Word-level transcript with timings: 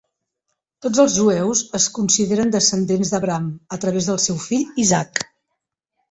Tots 0.83 1.01
els 1.01 1.17
jueus 1.17 1.59
es 1.79 1.83
consideren 1.97 2.53
descendents 2.55 3.11
d'Abraham 3.15 3.51
a 3.77 3.79
través 3.83 4.07
del 4.13 4.17
seu 4.25 4.39
fill 4.47 4.81
Isaac. 4.85 5.21